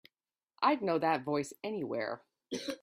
I'd 0.63 0.81
know 0.81 0.97
that 0.97 1.21
voice 1.23 1.53
anywhere. 1.63 2.23